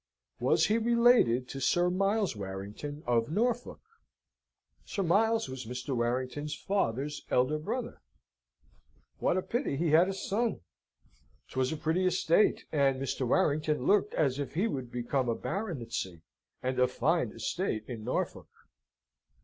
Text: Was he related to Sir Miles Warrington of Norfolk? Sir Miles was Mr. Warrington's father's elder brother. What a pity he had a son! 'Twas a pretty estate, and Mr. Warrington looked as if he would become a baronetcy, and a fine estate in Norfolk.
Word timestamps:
Was 0.39 0.65
he 0.65 0.79
related 0.79 1.47
to 1.49 1.59
Sir 1.61 1.91
Miles 1.91 2.35
Warrington 2.35 3.03
of 3.05 3.29
Norfolk? 3.29 3.81
Sir 4.83 5.03
Miles 5.03 5.47
was 5.47 5.67
Mr. 5.67 5.95
Warrington's 5.95 6.55
father's 6.55 7.23
elder 7.29 7.59
brother. 7.59 8.01
What 9.19 9.37
a 9.37 9.43
pity 9.43 9.77
he 9.77 9.91
had 9.91 10.09
a 10.09 10.13
son! 10.15 10.61
'Twas 11.49 11.71
a 11.71 11.77
pretty 11.77 12.07
estate, 12.07 12.65
and 12.71 12.99
Mr. 12.99 13.27
Warrington 13.27 13.85
looked 13.85 14.15
as 14.15 14.39
if 14.39 14.55
he 14.55 14.65
would 14.67 14.91
become 14.91 15.29
a 15.29 15.35
baronetcy, 15.35 16.23
and 16.63 16.79
a 16.79 16.87
fine 16.87 17.29
estate 17.31 17.85
in 17.87 18.03
Norfolk. 18.03 18.49